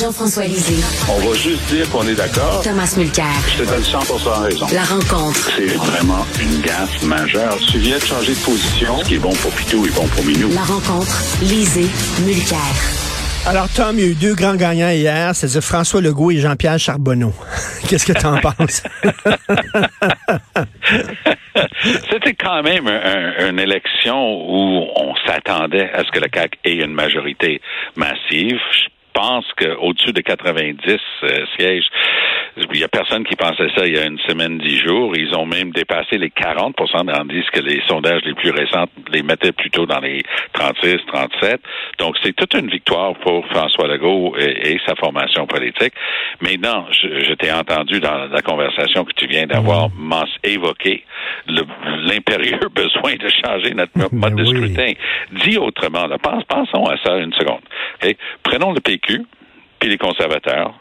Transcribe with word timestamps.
Jean-François 0.00 0.44
Lisée. 0.44 0.82
On 1.08 1.18
va 1.20 1.34
juste 1.36 1.64
dire 1.66 1.88
qu'on 1.90 2.06
est 2.08 2.16
d'accord. 2.16 2.62
Thomas 2.62 2.92
Mulcair. 2.96 3.26
Je 3.46 3.62
te 3.62 3.68
donne 3.68 3.82
100 3.82 3.98
raison. 4.42 4.66
La 4.72 4.82
rencontre. 4.82 5.50
C'est 5.56 5.74
vraiment 5.74 6.26
une 6.40 6.60
gaffe 6.62 7.02
majeure. 7.04 7.56
Tu 7.70 7.78
viens 7.78 7.98
de 7.98 8.02
changer 8.02 8.34
de 8.34 8.40
position. 8.40 8.98
Ce 8.98 9.04
qui 9.04 9.14
est 9.14 9.18
bon 9.18 9.32
pour 9.34 9.52
Pitou 9.52 9.86
est 9.86 9.94
bon 9.94 10.06
pour 10.08 10.24
Minou. 10.24 10.50
La 10.52 10.62
rencontre. 10.62 11.22
Lisée. 11.42 11.86
Mulcair. 12.24 12.58
Alors, 13.46 13.68
Tom, 13.68 13.98
il 13.98 14.04
y 14.04 14.08
a 14.08 14.10
eu 14.10 14.14
deux 14.14 14.34
grands 14.34 14.56
gagnants 14.56 14.88
hier, 14.88 15.34
c'est-à-dire 15.34 15.62
François 15.62 16.00
Legault 16.00 16.30
et 16.30 16.38
Jean-Pierre 16.38 16.78
Charbonneau. 16.78 17.34
Qu'est-ce 17.88 18.06
que 18.06 18.18
tu 18.18 18.26
en 18.26 18.38
penses? 18.38 18.82
C'était 22.10 22.34
quand 22.34 22.62
même 22.62 22.88
une 22.88 23.60
élection 23.60 24.16
où 24.16 24.86
on 24.96 25.14
s'attendait 25.26 25.90
à 25.92 26.02
ce 26.04 26.10
que 26.10 26.20
le 26.20 26.28
CAC 26.28 26.58
ait 26.64 26.76
une 26.76 26.94
majorité 26.94 27.60
massive. 27.96 28.56
Je 28.72 28.80
pense 29.14 29.46
qu'au-dessus 29.56 30.12
de 30.12 30.20
90 30.20 30.98
euh, 31.22 31.46
sièges, 31.56 31.86
il 32.56 32.78
n'y 32.78 32.84
a 32.84 32.88
personne 32.88 33.24
qui 33.24 33.34
pensait 33.34 33.68
ça 33.76 33.86
il 33.86 33.94
y 33.94 33.98
a 33.98 34.06
une 34.06 34.18
semaine, 34.20 34.58
dix 34.58 34.78
jours. 34.78 35.16
Ils 35.16 35.34
ont 35.34 35.46
même 35.46 35.72
dépassé 35.72 36.18
les 36.18 36.28
40% 36.28 36.74
tandis 37.12 37.42
que 37.52 37.60
les 37.60 37.82
sondages 37.88 38.22
les 38.24 38.34
plus 38.34 38.50
récents 38.50 38.86
les 39.12 39.22
mettaient 39.22 39.52
plutôt 39.52 39.86
dans 39.86 39.98
les 39.98 40.22
36, 40.52 40.98
37. 41.06 41.60
Donc, 41.98 42.16
c'est 42.22 42.34
toute 42.34 42.54
une 42.54 42.68
victoire 42.68 43.14
pour 43.20 43.46
François 43.48 43.88
Legault 43.88 44.36
et, 44.38 44.78
sa 44.86 44.94
formation 44.96 45.46
politique. 45.46 45.94
Mais 46.40 46.56
non, 46.56 46.86
je, 46.90 47.34
t'ai 47.34 47.50
entendu 47.50 48.00
dans 48.00 48.26
la 48.26 48.42
conversation 48.42 49.04
que 49.04 49.12
tu 49.16 49.26
viens 49.26 49.46
d'avoir 49.46 49.88
mmh. 49.90 50.24
évoqué 50.44 51.04
l'impérieux 51.46 52.60
besoin 52.74 53.14
de 53.16 53.28
changer 53.44 53.74
notre 53.74 53.92
ben 53.94 54.08
mode 54.12 54.36
de 54.36 54.44
scrutin. 54.44 54.92
Dit 55.44 55.58
autrement, 55.58 56.06
là, 56.06 56.18
pensons 56.18 56.84
à 56.86 56.96
ça 57.04 57.16
une 57.18 57.32
seconde. 57.32 57.62
Prenons 58.42 58.72
le 58.72 58.80
PQ, 58.80 59.22
puis 59.80 59.88
les 59.88 59.98
conservateurs, 59.98 60.74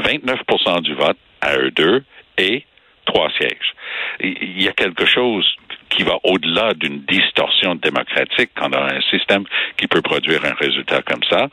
29% 0.00 0.82
du 0.82 0.94
vote 0.94 1.18
à 1.40 1.56
eux 1.56 1.70
deux 1.70 2.04
et 2.38 2.64
trois 3.04 3.30
sièges. 3.38 3.74
Il 4.20 4.62
y 4.62 4.68
a 4.68 4.72
quelque 4.72 5.06
chose 5.06 5.46
qui 5.90 6.02
va 6.02 6.18
au-delà 6.24 6.74
d'une 6.74 7.00
distorsion 7.00 7.74
démocratique 7.76 8.50
quand 8.56 8.68
on 8.70 8.72
a 8.72 8.94
un 8.94 9.00
système 9.10 9.44
qui 9.76 9.86
peut 9.86 10.02
produire 10.02 10.44
un 10.44 10.54
résultat 10.54 11.02
comme 11.02 11.22
ça. 11.30 11.48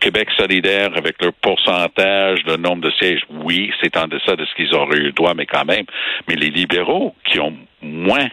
Québec 0.00 0.28
solidaire, 0.36 0.90
avec 0.96 1.20
leur 1.22 1.32
pourcentage, 1.34 2.40
le 2.46 2.56
nombre 2.56 2.82
de 2.82 2.90
sièges, 2.92 3.22
oui, 3.30 3.72
c'est 3.82 3.96
en 3.96 4.06
deçà 4.06 4.36
de 4.36 4.44
ce 4.44 4.54
qu'ils 4.54 4.74
auraient 4.74 4.98
eu 4.98 5.06
le 5.06 5.12
droit, 5.12 5.34
mais 5.34 5.46
quand 5.46 5.64
même. 5.64 5.84
Mais 6.28 6.34
les 6.34 6.50
libéraux, 6.50 7.14
qui 7.24 7.40
ont 7.40 7.54
moins, 7.82 8.28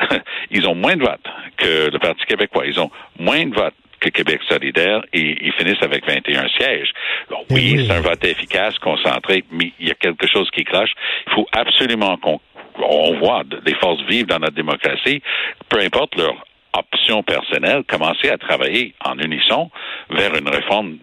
ils 0.50 0.66
ont 0.66 0.74
moins 0.74 0.96
de 0.96 1.02
votes 1.02 1.28
que 1.56 1.90
le 1.90 1.98
Parti 1.98 2.24
québécois, 2.26 2.66
ils 2.66 2.80
ont 2.80 2.90
moins 3.18 3.44
de 3.44 3.54
votes 3.54 3.74
que 4.00 4.08
Québec 4.08 4.40
solidaire 4.48 5.02
et 5.12 5.36
ils 5.46 5.52
finissent 5.52 5.82
avec 5.82 6.06
21 6.06 6.48
sièges. 6.48 6.90
Eh 7.30 7.34
oui, 7.50 7.86
c'est 7.86 7.92
un 7.92 8.00
vote 8.00 8.24
efficace, 8.24 8.78
concentré, 8.78 9.44
mais 9.50 9.72
il 9.78 9.88
y 9.88 9.90
a 9.90 9.94
quelque 9.94 10.26
chose 10.26 10.48
qui 10.50 10.64
cloche. 10.64 10.92
Il 11.26 11.34
faut 11.34 11.46
absolument 11.52 12.16
qu'on 12.16 12.40
on 12.82 13.18
voit 13.18 13.42
des 13.44 13.74
forces 13.74 14.02
vives 14.08 14.26
dans 14.26 14.38
notre 14.38 14.54
démocratie, 14.54 15.22
peu 15.68 15.80
importe 15.80 16.16
leur 16.16 16.34
option 16.72 17.22
personnelle, 17.22 17.82
commencer 17.86 18.30
à 18.30 18.38
travailler 18.38 18.94
en 19.04 19.18
unisson 19.18 19.70
vers 20.10 20.34
une 20.34 20.48
réforme 20.48 20.98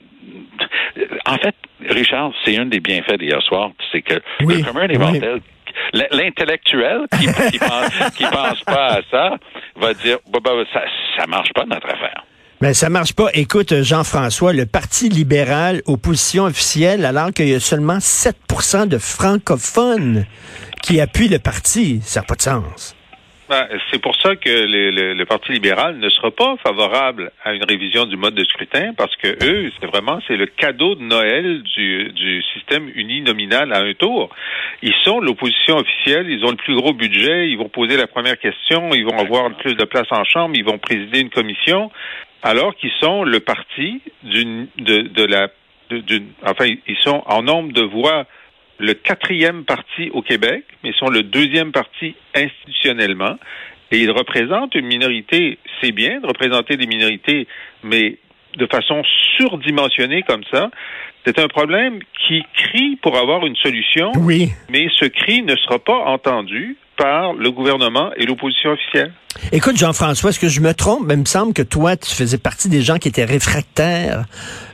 en 1.26 1.38
fait, 1.38 1.56
Richard, 1.90 2.32
c'est 2.44 2.58
un 2.58 2.66
des 2.66 2.80
bienfaits 2.80 3.18
d'hier 3.18 3.42
soir, 3.44 3.72
c'est 3.92 4.02
que 4.02 4.16
le 4.40 4.64
commun 4.64 4.88
des 4.88 4.98
l'intellectuel 6.12 7.06
qui, 7.20 7.28
qui, 7.52 7.60
pense, 7.60 8.64
pas 8.66 8.96
à 8.96 9.02
ça 9.12 9.36
va 9.76 9.94
dire 9.94 10.18
bah, 10.32 10.40
bah, 10.44 10.52
ça, 10.74 10.82
ça 11.18 11.28
marche 11.28 11.54
pas 11.54 11.66
notre 11.66 11.88
affaire. 11.88 12.24
Mais 12.60 12.74
ça 12.74 12.90
marche 12.90 13.14
pas. 13.14 13.28
Écoute, 13.36 13.84
Jean-François, 13.84 14.52
le 14.52 14.66
Parti 14.66 15.10
libéral, 15.10 15.84
opposition 15.86 16.46
officielle, 16.46 17.06
alors 17.06 17.32
qu'il 17.32 17.50
y 17.50 17.54
a 17.54 17.60
seulement 17.60 18.00
7% 18.00 18.88
de 18.88 18.98
francophones 18.98 20.26
qui 20.82 21.00
appuient 21.00 21.28
le 21.28 21.38
parti, 21.38 22.00
ça 22.02 22.22
n'a 22.22 22.26
pas 22.26 22.36
de 22.36 22.42
sens. 22.42 22.96
Ben, 23.50 23.66
c'est 23.92 24.02
pour 24.02 24.14
ça 24.18 24.36
que 24.36 24.50
le, 24.50 25.24
Parti 25.26 25.54
libéral 25.54 26.00
ne 26.00 26.10
sera 26.10 26.32
pas 26.32 26.58
favorable 26.64 27.32
à 27.46 27.54
une 27.54 27.64
révision 27.64 28.06
du 28.06 28.18
mode 28.18 28.34
de 28.34 28.44
scrutin 28.44 28.94
parce 28.98 29.16
que 29.16 29.28
eux, 29.42 29.72
c'est 29.80 29.86
vraiment 29.86 30.20
c'est 30.28 30.36
le 30.36 30.48
cadeau 30.48 30.96
de 30.96 31.04
Noël 31.04 31.64
du, 31.64 32.12
du 32.12 32.44
système 32.54 32.90
uninominal 32.94 33.72
à 33.72 33.80
un 33.80 33.94
tour. 33.94 34.30
Ils 34.82 34.94
sont 35.04 35.22
l'opposition 35.22 35.78
officielle, 35.78 36.30
ils 36.30 36.44
ont 36.44 36.52
le 36.52 36.58
plus 36.58 36.76
gros 36.76 36.94
budget, 36.94 37.50
ils 37.50 37.58
vont 37.58 37.70
poser 37.70 37.96
la 37.96 38.08
première 38.08 38.38
question, 38.38 38.94
ils 38.94 39.06
vont 39.06 39.18
avoir 39.18 39.50
plus 39.56 39.76
de 39.76 39.86
place 39.86 40.08
en 40.12 40.26
chambre, 40.26 40.56
ils 40.58 40.66
vont 40.66 40.78
présider 40.78 41.22
une 41.22 41.30
commission 41.30 41.90
alors 42.44 42.76
qu'ils 42.76 42.92
sont 43.00 43.24
le 43.24 43.40
parti 43.40 44.02
d'une 44.24 44.68
de, 44.78 45.02
de 45.02 45.24
la 45.24 45.50
d'une 45.90 46.28
enfin 46.46 46.66
ils 46.66 46.98
sont 47.04 47.24
en 47.26 47.42
nombre 47.44 47.72
de 47.74 47.82
voix 47.82 48.26
le 48.80 48.94
quatrième 48.94 49.64
parti 49.64 50.10
au 50.12 50.22
Québec, 50.22 50.64
mais 50.84 50.90
ils 50.90 50.96
sont 50.96 51.10
le 51.10 51.24
deuxième 51.24 51.72
parti 51.72 52.16
institutionnellement. 52.36 53.38
Et 53.92 54.00
ils 54.00 54.12
représentent 54.12 54.76
une 54.76 54.86
minorité. 54.86 55.58
C'est 55.82 55.92
bien 55.92 56.20
de 56.20 56.28
représenter 56.28 56.76
des 56.76 56.88
minorités, 56.88 57.48
mais 57.84 58.18
de 58.58 58.68
façon 58.68 59.02
surdimensionnée 59.38 60.24
comme 60.24 60.44
ça. 60.52 60.70
C'est 61.26 61.40
un 61.40 61.48
problème 61.48 62.00
qui 62.28 62.44
crie 62.54 62.98
pour 62.98 63.18
avoir 63.18 63.46
une 63.46 63.56
solution. 63.56 64.12
Oui. 64.18 64.50
Mais 64.70 64.88
ce 64.96 65.06
cri 65.06 65.42
ne 65.42 65.56
sera 65.56 65.80
pas 65.80 66.06
entendu 66.06 66.76
par 66.98 67.34
le 67.34 67.52
gouvernement 67.52 68.12
et 68.18 68.26
l'opposition 68.26 68.72
officielle. 68.72 69.14
Écoute, 69.52 69.78
Jean-François, 69.78 70.32
est-ce 70.32 70.40
que 70.40 70.50
je 70.50 70.62
me 70.62 70.74
trompe? 70.74 71.04
Mais 71.06 71.14
il 71.14 71.22
me 71.22 71.26
semble 71.26 71.54
que 71.54 71.62
toi, 71.62 71.96
tu 71.96 72.14
faisais 72.14 72.38
partie 72.38 72.70
des 72.70 72.82
gens 72.82 72.98
qui 72.98 73.08
étaient 73.08 73.26
réfractaires 73.26 74.26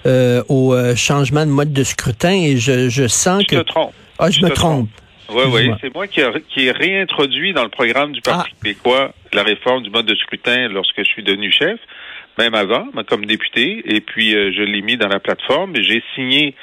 euh, 0.05 0.41
au 0.47 0.73
euh, 0.73 0.95
changement 0.95 1.45
de 1.45 1.51
mode 1.51 1.73
de 1.73 1.83
scrutin 1.83 2.31
et 2.33 2.57
je, 2.57 2.89
je 2.89 3.07
sens 3.07 3.45
que... 3.45 3.55
Je 3.55 3.59
me 3.59 3.63
trompe. 3.63 3.93
Ah, 4.19 4.29
je, 4.29 4.41
me 4.41 4.49
trompe. 4.49 4.89
Oui, 5.29 5.43
oui, 5.51 5.71
c'est 5.81 5.93
moi 5.93 6.07
qui, 6.07 6.21
ai 6.21 6.71
réintroduit 6.71 7.53
dans 7.53 7.63
le 7.63 7.69
programme 7.69 8.11
du 8.11 8.21
Parti 8.21 8.51
ah. 8.51 8.55
québécois 8.61 9.13
la 9.33 9.43
réforme 9.43 9.83
du 9.83 9.89
mode 9.89 10.05
de 10.05 10.15
scrutin 10.15 10.67
lorsque 10.69 10.97
je 10.97 11.09
suis 11.09 11.23
devenu 11.23 11.51
chef, 11.51 11.79
même 12.37 12.53
avant, 12.53 12.85
comme 13.07 13.25
député, 13.25 13.81
et 13.85 14.01
puis 14.01 14.35
euh, 14.35 14.51
je 14.55 14.61
l'ai 14.61 14.81
mis 14.81 14.97
dans 14.97 15.07
la 15.07 15.19
plateforme, 15.19 15.73
j'ai 15.75 16.03
signé 16.15 16.55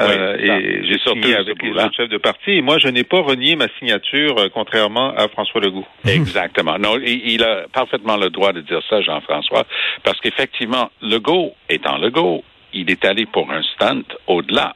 euh, 0.00 0.36
et 0.38 0.86
j'ai 0.86 0.98
signé 0.98 1.34
avec 1.34 1.60
les 1.62 1.70
autres 1.70 1.94
chefs 1.94 2.08
de 2.08 2.18
parti. 2.18 2.52
Et 2.52 2.62
moi, 2.62 2.78
je 2.78 2.88
n'ai 2.88 3.04
pas 3.04 3.20
renié 3.20 3.56
ma 3.56 3.68
signature, 3.78 4.38
euh, 4.38 4.48
contrairement 4.52 5.14
à 5.16 5.28
François 5.28 5.60
Legault. 5.60 5.86
Exactement. 6.06 6.78
Non, 6.78 6.98
il, 7.04 7.42
a 7.42 7.66
parfaitement 7.72 8.16
le 8.16 8.30
droit 8.30 8.52
de 8.52 8.60
dire 8.60 8.80
ça, 8.88 9.00
Jean-François, 9.00 9.64
parce 10.04 10.20
qu'effectivement, 10.20 10.90
Legault 11.02 11.54
étant 11.68 11.98
Legault, 11.98 12.44
il 12.72 12.90
est 12.90 13.04
allé 13.04 13.26
pour 13.26 13.50
un 13.50 13.62
stunt 13.62 14.04
au-delà. 14.26 14.74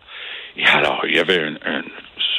Et 0.57 0.67
alors, 0.67 1.03
il 1.07 1.17
y 1.17 1.19
avait 1.19 1.49
une, 1.49 1.59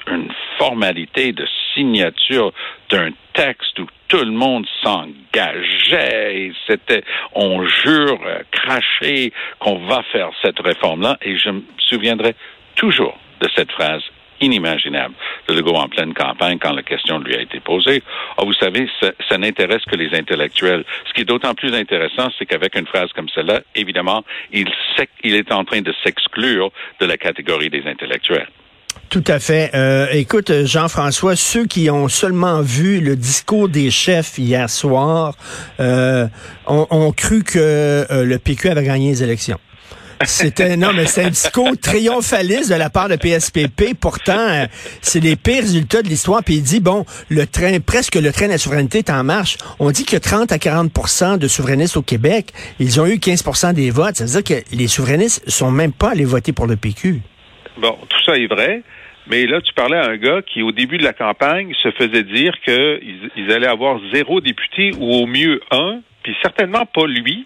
une 0.08 0.32
formalité 0.58 1.32
de 1.32 1.46
signature 1.74 2.52
d'un 2.90 3.10
texte 3.34 3.80
où 3.80 3.88
tout 4.08 4.24
le 4.24 4.32
monde 4.32 4.66
s'engageait 4.84 6.38
et 6.38 6.54
c'était, 6.68 7.04
on 7.34 7.66
jure, 7.66 8.20
euh, 8.26 8.44
cracher 8.52 9.34
qu'on 9.60 9.80
va 9.88 10.04
faire 10.12 10.30
cette 10.42 10.60
réforme-là. 10.60 11.18
Et 11.24 11.38
je 11.38 11.50
me 11.50 11.64
souviendrai 11.80 12.36
toujours 12.76 13.18
de 13.42 13.50
cette 13.56 13.72
phrase 13.72 14.04
inimaginable 14.42 15.14
de 15.48 15.54
Legault 15.54 15.76
en 15.76 15.88
pleine 15.88 16.14
campagne 16.14 16.58
quand 16.60 16.74
la 16.74 16.84
question 16.84 17.20
lui 17.20 17.36
a 17.36 17.42
été 17.42 17.60
posée. 17.60 18.04
Oh, 18.38 18.46
vous 18.46 18.54
savez, 18.54 18.90
ça, 19.02 19.38
n'intéresse 19.38 19.84
que 19.86 19.96
les 19.96 20.14
intellectuels. 20.18 20.84
Ce 21.08 21.14
qui 21.14 21.22
est 21.22 21.26
d'autant 21.26 21.54
plus 21.54 21.74
intéressant, 21.74 22.30
c'est 22.38 22.46
qu'avec 22.46 22.76
une 22.76 22.88
phrase 22.88 23.12
comme 23.14 23.30
celle-là, 23.30 23.62
évidemment, 23.76 24.24
il, 24.52 24.70
il 25.24 25.36
est 25.36 25.52
en 25.52 25.64
train 25.64 25.82
de 25.82 25.94
s'exclure 26.04 26.72
de 27.00 27.06
la 27.06 27.18
catégorie 27.18 27.70
des 27.70 27.84
intellectuels. 27.86 28.50
Tout 29.10 29.24
à 29.28 29.40
fait. 29.40 29.72
Euh, 29.74 30.08
écoute, 30.12 30.52
Jean-François, 30.66 31.36
ceux 31.36 31.66
qui 31.66 31.90
ont 31.90 32.08
seulement 32.08 32.62
vu 32.62 33.00
le 33.00 33.16
discours 33.16 33.70
des 33.70 33.92
chefs 33.92 34.38
hier 34.38 34.70
soir 34.70 35.36
euh, 35.80 36.28
ont, 36.68 37.12
cru 37.12 37.44
que 37.44 37.60
euh, 37.60 38.24
le 38.24 38.40
PQ 38.40 38.70
avait 38.70 38.84
gagné 38.84 39.10
les 39.10 39.24
élections. 39.24 39.60
Non, 40.78 40.94
mais 40.94 41.06
c'est 41.06 41.24
un 41.24 41.30
discours 41.30 41.72
triomphaliste 41.82 42.72
de 42.72 42.76
la 42.76 42.90
part 42.90 43.10
de 43.10 43.16
PSPP. 43.16 43.94
Pourtant, 44.00 44.38
euh, 44.38 44.66
c'est 45.02 45.20
les 45.20 45.36
pires 45.36 45.62
résultats 45.62 46.02
de 46.02 46.08
l'histoire. 46.08 46.44
Puis 46.44 46.56
il 46.56 46.64
dit 46.64 46.80
bon, 46.80 47.06
le 47.30 47.46
train, 47.46 47.80
presque 47.80 48.16
le 48.16 48.32
train 48.32 48.48
de 48.48 48.52
la 48.52 48.58
souveraineté 48.58 49.00
est 49.00 49.10
en 49.10 49.24
marche. 49.24 49.58
On 49.80 49.92
dit 49.92 50.06
que 50.06 50.18
30 50.18 50.52
à 50.52 50.58
40% 50.58 51.38
de 51.38 51.48
souverainistes 51.48 51.98
au 51.98 52.02
Québec, 52.02 52.52
ils 52.80 53.02
ont 53.02 53.06
eu 53.06 53.16
15% 53.16 53.74
des 53.74 53.92
votes. 53.92 54.16
Ça 54.16 54.26
veut 54.26 54.42
dire 54.42 54.44
que 54.44 54.76
les 54.76 54.88
souverainistes 54.88 55.50
sont 55.50 55.72
même 55.72 55.94
pas 55.94 56.12
allés 56.12 56.26
voter 56.26 56.54
pour 56.54 56.68
le 56.68 56.76
PQ. 56.76 57.22
Bon, 57.78 57.98
tout 58.10 58.24
ça 58.26 58.38
est 58.38 58.48
vrai. 58.48 58.84
Mais 59.28 59.46
là, 59.46 59.62
tu 59.62 59.74
parlais 59.74 59.98
à 59.98 60.10
un 60.10 60.18
gars 60.18 60.42
qui, 60.42 60.62
au 60.62 60.72
début 60.72 60.98
de 60.98 61.04
la 61.04 61.14
campagne, 61.14 61.74
se 61.82 61.92
faisait 61.92 62.24
dire 62.24 62.54
qu'ils 62.64 63.32
ils 63.38 63.52
allaient 63.52 63.68
avoir 63.68 64.00
zéro 64.14 64.42
député 64.42 64.92
ou 65.00 65.14
au 65.14 65.26
mieux 65.26 65.62
un, 65.72 66.02
puis 66.24 66.36
certainement 66.42 66.86
pas 66.86 67.08
lui. 67.08 67.46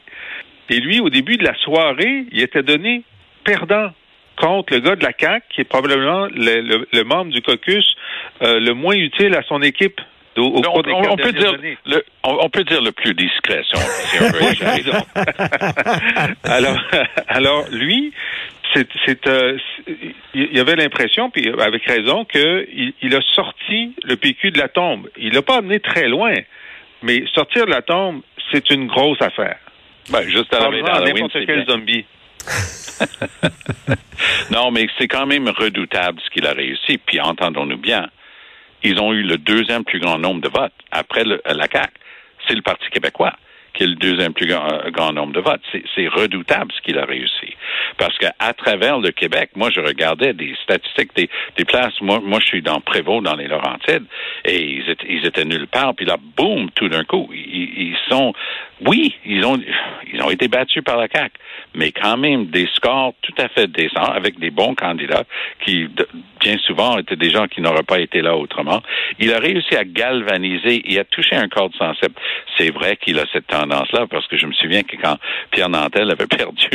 Et 0.70 0.80
lui, 0.80 1.00
au 1.00 1.10
début 1.10 1.38
de 1.38 1.44
la 1.44 1.56
soirée, 1.56 2.26
il 2.32 2.42
était 2.42 2.64
donné 2.64 3.04
perdant 3.44 3.92
contre 4.38 4.74
le 4.74 4.80
gars 4.80 4.96
de 4.96 5.04
la 5.04 5.12
CAQ, 5.18 5.46
qui 5.50 5.62
est 5.62 5.66
probablement 5.66 6.28
le, 6.32 7.04
membre 7.04 7.32
du 7.32 7.42
caucus 7.42 7.96
euh, 8.42 8.60
le 8.60 8.74
moins 8.74 8.96
utile 8.96 9.36
à 9.36 9.42
son 9.44 9.62
équipe. 9.62 10.00
Au, 10.38 10.62
on, 10.64 11.16
peut 11.16 11.32
dire 11.32 11.54
le, 11.88 12.06
on, 12.24 12.48
peut 12.50 12.64
dire 12.64 12.80
le 12.84 12.92
plus 12.92 13.16
discret, 13.16 13.64
si 13.64 13.74
on, 13.76 14.28
alors, 16.44 16.78
alors, 17.28 17.66
lui, 17.72 18.14
c'est, 18.72 18.88
c'est, 19.04 19.26
euh, 19.26 19.58
il 20.36 20.56
y 20.56 20.60
avait 20.60 20.76
l'impression, 20.76 21.32
puis 21.32 21.52
avec 21.60 21.84
raison, 21.86 22.24
qu'il 22.24 22.94
il 23.02 23.16
a 23.16 23.22
sorti 23.34 23.96
le 24.04 24.16
PQ 24.16 24.52
de 24.52 24.60
la 24.60 24.68
tombe. 24.68 25.10
Il 25.18 25.34
l'a 25.34 25.42
pas 25.42 25.58
amené 25.58 25.80
très 25.80 26.08
loin, 26.08 26.36
mais 27.02 27.24
sortir 27.34 27.66
de 27.66 27.72
la 27.72 27.82
tombe, 27.82 28.22
c'est 28.52 28.70
une 28.70 28.86
grosse 28.86 29.22
affaire. 29.24 29.58
Ben, 30.10 30.22
juste 30.30 30.54
à 30.54 30.60
la 30.60 30.70
veille 30.70 30.84
d'Halloween, 30.84 31.14
n'importe 31.16 31.34
c'est 31.34 31.46
quel 31.46 31.66
bien. 31.66 31.74
zombie. 31.74 32.06
Non, 34.52 34.72
mais 34.72 34.88
c'est 34.98 35.08
quand 35.08 35.26
même 35.26 35.48
redoutable 35.50 36.20
ce 36.24 36.30
qu'il 36.32 36.46
a 36.48 36.54
réussi. 36.54 36.98
Puis 36.98 37.20
entendons-nous 37.20 37.78
bien, 37.78 38.10
ils 38.84 39.00
ont 39.00 39.14
eu 39.14 39.24
le 39.24 39.38
deuxième 39.38 39.84
plus 39.84 40.00
grand 40.00 40.18
nombre 40.18 40.42
de 40.42 40.50
votes 40.50 40.74
après 40.92 41.24
le- 41.24 41.42
la 41.46 41.68
CAQ. 41.72 41.92
C'est 42.48 42.56
le 42.56 42.62
Parti 42.62 42.90
québécois 42.90 43.34
qui 43.78 43.84
est 43.84 43.88
le 43.88 43.96
deuxième 43.96 44.34
plus 44.34 44.48
grand, 44.48 45.14
nombre 45.14 45.34
de 45.34 45.40
votes. 45.40 45.62
C'est- 45.72 46.08
redoutable 46.08 46.72
ce 46.76 46.82
qu'il 46.82 46.98
a 46.98 47.06
réussi. 47.06 47.54
Parce 47.98 48.18
qu'à 48.18 48.54
travers 48.54 48.98
le 48.98 49.12
Québec, 49.12 49.52
moi, 49.56 49.70
je 49.70 49.82
regardais 49.82 50.34
des 50.34 50.56
statistiques 50.64 51.12
des, 51.16 51.66
places. 51.66 52.00
Moi, 52.02 52.22
moi, 52.24 52.40
je 52.40 52.46
suis 52.46 52.62
dans 52.62 52.80
Prévost, 52.80 53.24
dans 53.24 53.36
les 53.36 53.48
Laurentides, 53.48 54.06
et 54.46 54.82
ils 55.10 55.26
étaient, 55.26 55.46
nulle 55.46 55.68
part. 55.68 55.94
Puis 55.96 56.06
là, 56.06 56.18
boum, 56.38 56.72
tout 56.72 56.88
d'un 56.90 57.04
coup, 57.04 57.30
ils, 57.34 57.96
sont... 58.10 58.34
Oui, 58.86 59.16
ils 59.26 59.44
ont, 59.46 59.60
ils 60.14 60.22
ont 60.22 60.30
été 60.30 60.48
battus 60.48 60.84
par 60.84 60.98
la 60.98 61.08
CAQ, 61.08 61.34
mais 61.76 61.92
quand 61.92 62.18
même 62.18 62.46
des 62.48 62.68
scores 62.76 63.14
tout 63.22 63.34
à 63.38 63.50
fait 63.50 63.68
décents 63.68 64.12
avec 64.14 64.40
des 64.40 64.50
bons 64.52 64.76
candidats 64.76 65.24
qui, 65.66 65.88
de- 65.88 66.08
bien 66.40 66.58
souvent, 66.60 66.98
étaient 66.98 67.16
des 67.16 67.32
gens 67.32 67.48
qui 67.48 67.62
n'auraient 67.62 67.84
pas 67.84 68.00
été 68.00 68.22
là 68.22 68.36
autrement. 68.36 68.82
Il 69.20 69.34
a 69.34 69.40
réussi 69.40 69.76
à 69.76 69.84
galvaniser 69.84 70.82
et 70.86 71.00
à 71.00 71.04
toucher 71.04 71.36
un 71.36 71.48
corde 71.48 71.76
sensible. 71.76 72.14
C'est 72.58 72.72
vrai 72.72 72.98
qu'il 72.98 73.20
a 73.20 73.26
cette 73.34 73.48
tendance-là 73.68 74.06
parce 74.10 74.28
que 74.28 74.38
je 74.38 74.46
me 74.46 74.54
souviens 74.54 74.84
que 74.84 74.96
quand 75.02 75.18
Pierre 75.52 75.70
Nantel 75.70 76.10
avait 76.12 76.28
perdu 76.38 76.68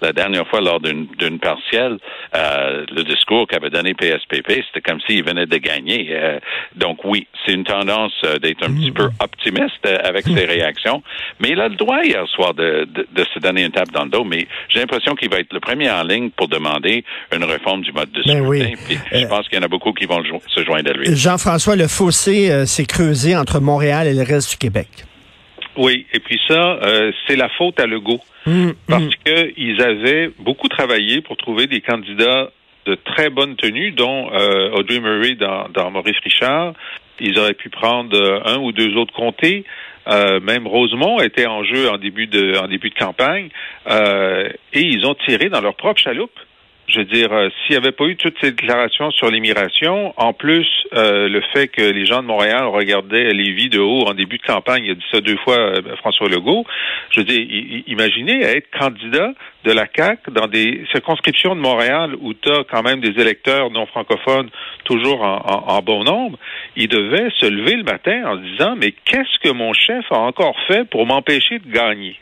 la 0.00 0.12
dernière 0.12 0.46
fois 0.48 0.60
lors 0.60 0.80
d'une 0.80 1.06
d'une 1.18 1.38
partielle, 1.38 1.98
euh, 2.36 2.84
le 2.90 3.02
discours 3.04 3.46
qu'avait 3.46 3.70
donné 3.70 3.94
PSPP, 3.94 4.62
c'était 4.66 4.80
comme 4.84 5.00
s'il 5.06 5.24
venait 5.24 5.46
de 5.46 5.56
gagner. 5.58 6.08
Euh, 6.10 6.38
donc 6.76 7.04
oui, 7.04 7.26
c'est 7.44 7.52
une 7.52 7.64
tendance 7.64 8.12
euh, 8.24 8.38
d'être 8.38 8.62
un 8.68 8.72
petit 8.74 8.90
peu 8.92 9.08
optimiste 9.20 9.86
avec 10.04 10.24
ses 10.26 10.44
réactions. 10.44 11.02
Mais 11.40 11.50
il 11.50 11.60
a 11.60 11.68
le 11.68 11.76
droit 11.76 12.02
hier 12.04 12.26
soir 12.28 12.54
de, 12.54 12.86
de, 12.92 13.06
de 13.12 13.24
se 13.34 13.38
donner 13.38 13.64
une 13.64 13.72
tape 13.72 13.90
dans 13.92 14.04
le 14.04 14.10
dos. 14.10 14.24
Mais 14.24 14.46
j'ai 14.68 14.80
l'impression 14.80 15.14
qu'il 15.14 15.30
va 15.30 15.38
être 15.40 15.52
le 15.52 15.60
premier 15.60 15.90
en 15.90 16.02
ligne 16.02 16.30
pour 16.30 16.48
demander 16.48 17.04
une 17.34 17.44
réforme 17.44 17.82
du 17.82 17.92
mode 17.92 18.10
de 18.12 18.22
Ben 18.26 18.42
scrutin. 18.42 18.46
oui. 18.48 18.74
Puis 18.86 19.20
je 19.20 19.26
pense 19.26 19.48
qu'il 19.48 19.58
y 19.58 19.60
en 19.60 19.64
a 19.64 19.68
beaucoup 19.68 19.92
qui 19.92 20.06
vont 20.06 20.22
jo- 20.24 20.40
se 20.48 20.64
joindre 20.64 20.90
à 20.90 20.92
lui. 20.94 21.14
Jean-François, 21.16 21.76
le 21.76 21.88
fossé 21.88 22.66
s'est 22.66 22.86
creusé 22.86 23.36
entre 23.36 23.60
Montréal 23.60 24.06
et 24.06 24.14
le 24.14 24.22
reste 24.22 24.50
du 24.52 24.56
Québec. 24.56 24.88
Oui, 25.76 26.06
et 26.12 26.20
puis 26.20 26.40
ça, 26.48 26.78
euh, 26.82 27.12
c'est 27.26 27.36
la 27.36 27.48
faute 27.50 27.80
à 27.80 27.86
Legault. 27.86 28.20
Hum, 28.46 28.74
Parce 28.88 29.04
hum. 29.04 29.10
qu'ils 29.24 29.82
avaient 29.82 30.30
beaucoup 30.38 30.68
travaillé 30.68 31.20
pour 31.20 31.36
trouver 31.36 31.66
des 31.66 31.80
candidats 31.80 32.50
de 32.86 32.94
très 32.94 33.30
bonne 33.30 33.56
tenue, 33.56 33.92
dont 33.92 34.30
euh, 34.32 34.70
Audrey 34.72 35.00
Murray 35.00 35.34
dans, 35.34 35.68
dans 35.68 35.90
Maurice 35.90 36.18
Richard. 36.24 36.74
Ils 37.20 37.38
auraient 37.38 37.54
pu 37.54 37.68
prendre 37.68 38.16
euh, 38.16 38.40
un 38.44 38.58
ou 38.58 38.72
deux 38.72 38.96
autres 38.96 39.14
comtés. 39.14 39.64
Euh, 40.08 40.40
même 40.40 40.66
Rosemont 40.66 41.20
était 41.20 41.46
en 41.46 41.62
jeu 41.62 41.88
en 41.88 41.96
début 41.96 42.26
de, 42.26 42.58
en 42.58 42.66
début 42.66 42.90
de 42.90 42.94
campagne. 42.94 43.50
Euh, 43.88 44.48
et 44.72 44.80
ils 44.80 45.06
ont 45.06 45.14
tiré 45.14 45.48
dans 45.48 45.60
leur 45.60 45.76
propre 45.76 46.00
chaloupe. 46.00 46.36
Je 46.88 46.98
veux 46.98 47.04
dire, 47.04 47.32
euh, 47.32 47.48
s'il 47.66 47.70
n'y 47.78 47.82
avait 47.82 47.92
pas 47.92 48.04
eu 48.04 48.16
toutes 48.16 48.36
ces 48.40 48.50
déclarations 48.50 49.10
sur 49.12 49.30
l'immigration, 49.30 50.12
en 50.16 50.32
plus 50.32 50.66
euh, 50.94 51.28
le 51.28 51.40
fait 51.52 51.68
que 51.68 51.80
les 51.80 52.04
gens 52.06 52.22
de 52.22 52.26
Montréal 52.26 52.64
regardaient 52.66 53.32
les 53.32 53.52
vies 53.52 53.68
de 53.70 53.78
haut 53.78 54.02
en 54.06 54.14
début 54.14 54.36
de 54.38 54.42
campagne, 54.42 54.84
il 54.84 54.90
a 54.90 54.94
dit 54.94 55.04
ça 55.12 55.20
deux 55.20 55.36
fois 55.38 55.56
euh, 55.58 55.80
François 55.98 56.28
Legault, 56.28 56.66
je 57.10 57.20
veux 57.20 57.24
dire, 57.24 57.40
imaginez 57.86 58.42
être 58.42 58.68
candidat 58.76 59.30
de 59.64 59.72
la 59.72 59.86
CAQ 59.94 60.32
dans 60.32 60.48
des 60.48 60.84
circonscriptions 60.90 61.54
de 61.54 61.60
Montréal 61.60 62.14
où 62.20 62.34
tu 62.34 62.50
as 62.50 62.64
quand 62.68 62.82
même 62.82 63.00
des 63.00 63.18
électeurs 63.20 63.70
non 63.70 63.86
francophones 63.86 64.50
toujours 64.84 65.22
en, 65.22 65.36
en- 65.36 65.74
en 65.76 65.82
bon 65.82 66.02
nombre, 66.04 66.36
il 66.76 66.88
devait 66.88 67.30
se 67.38 67.46
lever 67.46 67.76
le 67.76 67.84
matin 67.84 68.22
en 68.26 68.36
se 68.36 68.42
disant, 68.42 68.74
mais 68.76 68.92
qu'est-ce 69.04 69.38
que 69.38 69.52
mon 69.54 69.72
chef 69.72 70.04
a 70.10 70.18
encore 70.18 70.56
fait 70.66 70.84
pour 70.90 71.06
m'empêcher 71.06 71.60
de 71.60 71.70
gagner? 71.72 72.16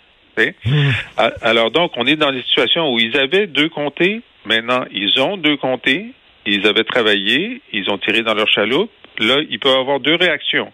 A- 1.16 1.32
Alors 1.42 1.70
donc, 1.70 1.92
on 1.96 2.06
est 2.06 2.16
dans 2.16 2.30
des 2.30 2.42
situations 2.42 2.92
où 2.92 2.98
ils 3.00 3.16
avaient 3.16 3.46
deux 3.46 3.68
comtés, 3.70 4.20
maintenant 4.44 4.84
ils 4.92 5.20
ont 5.20 5.36
deux 5.36 5.56
comtés, 5.56 6.12
ils 6.46 6.66
avaient 6.66 6.84
travaillé, 6.84 7.60
ils 7.72 7.90
ont 7.90 7.98
tiré 7.98 8.22
dans 8.22 8.34
leur 8.34 8.48
chaloupe. 8.48 8.90
Là, 9.18 9.36
il 9.48 9.58
peut 9.58 9.70
avoir 9.70 10.00
deux 10.00 10.14
réactions. 10.14 10.72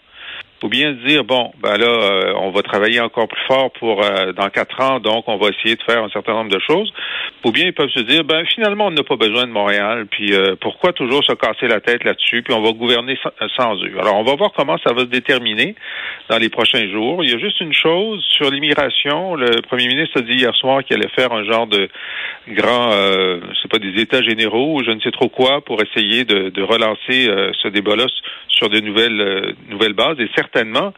Ou 0.62 0.68
bien 0.68 0.92
dire, 1.06 1.24
bon, 1.24 1.52
ben 1.60 1.76
là, 1.76 1.86
euh, 1.86 2.32
on 2.40 2.50
va 2.50 2.62
travailler 2.62 3.00
encore 3.00 3.28
plus 3.28 3.44
fort 3.46 3.70
pour 3.72 4.02
euh, 4.02 4.32
dans 4.32 4.48
quatre 4.48 4.80
ans, 4.80 5.00
donc 5.00 5.24
on 5.28 5.36
va 5.36 5.48
essayer 5.48 5.76
de 5.76 5.82
faire 5.82 6.02
un 6.02 6.08
certain 6.08 6.32
nombre 6.32 6.50
de 6.50 6.58
choses. 6.66 6.90
Ou 7.44 7.52
bien 7.52 7.66
ils 7.66 7.74
peuvent 7.74 7.90
se 7.90 8.00
dire, 8.00 8.24
ben 8.24 8.44
finalement, 8.46 8.86
on 8.86 8.90
n'a 8.90 9.02
pas 9.02 9.16
besoin 9.16 9.46
de 9.46 9.52
Montréal, 9.52 10.06
puis 10.10 10.32
euh, 10.32 10.56
pourquoi 10.58 10.92
toujours 10.94 11.22
se 11.24 11.34
casser 11.34 11.68
la 11.68 11.80
tête 11.80 12.04
là-dessus, 12.04 12.42
puis 12.42 12.54
on 12.54 12.62
va 12.62 12.72
gouverner 12.72 13.18
sans, 13.56 13.76
euh, 13.76 13.86
eux? 13.86 14.00
Alors, 14.00 14.16
on 14.16 14.24
va 14.24 14.34
voir 14.34 14.52
comment 14.56 14.78
ça 14.78 14.94
va 14.94 15.00
se 15.00 15.06
déterminer 15.06 15.74
dans 16.30 16.38
les 16.38 16.48
prochains 16.48 16.90
jours. 16.90 17.22
Il 17.22 17.30
y 17.30 17.34
a 17.34 17.38
juste 17.38 17.60
une 17.60 17.74
chose 17.74 18.24
sur 18.36 18.50
l'immigration. 18.50 19.34
Le 19.34 19.60
premier 19.60 19.88
ministre 19.88 20.18
a 20.18 20.22
dit 20.22 20.38
hier 20.38 20.54
soir 20.56 20.82
qu'il 20.84 20.96
allait 20.96 21.12
faire 21.14 21.32
un 21.32 21.44
genre 21.44 21.66
de 21.66 21.88
grand, 22.48 22.92
euh, 22.92 23.40
je 23.52 23.60
sais 23.60 23.68
pas, 23.68 23.78
des 23.78 24.00
états 24.00 24.22
généraux 24.22 24.78
ou 24.78 24.84
je 24.84 24.90
ne 24.90 25.00
sais 25.00 25.10
trop 25.10 25.28
quoi 25.28 25.60
pour 25.60 25.82
essayer 25.82 26.24
de, 26.24 26.48
de 26.48 26.62
relancer 26.62 27.28
euh, 27.28 27.50
ce 27.62 27.68
débat-là 27.68 28.06
sur 28.48 28.68
de 28.70 28.80
nouvelles 28.80 29.20
euh, 29.20 29.52
nouvelles 29.68 29.92
bases 29.92 30.18
et 30.18 30.28
certainement 30.46 30.92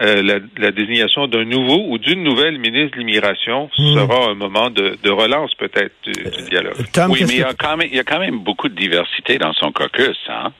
euh, 0.00 0.22
la, 0.22 0.38
la 0.56 0.70
désignation 0.70 1.26
d'un 1.26 1.44
nouveau 1.44 1.84
ou 1.88 1.98
d'une 1.98 2.22
nouvelle 2.22 2.58
ministre 2.58 2.96
de 2.96 3.00
l'immigration 3.00 3.68
sera 3.76 4.30
un 4.30 4.34
moment 4.34 4.70
de, 4.70 4.96
de 5.02 5.10
relance 5.10 5.54
peut-être 5.54 5.92
du, 6.04 6.12
du 6.12 6.48
dialogue. 6.48 6.76
Tom, 6.94 7.10
oui, 7.10 7.24
mais 7.26 7.34
il 7.34 7.40
y, 7.40 7.42
a 7.42 7.52
quand 7.52 7.76
même, 7.76 7.88
il 7.90 7.96
y 7.96 8.00
a 8.00 8.04
quand 8.04 8.18
même 8.18 8.38
beaucoup 8.38 8.70
de 8.70 8.74
diversité 8.74 9.36
dans 9.36 9.52
son 9.52 9.70
caucus. 9.70 10.18
Hein? 10.28 10.52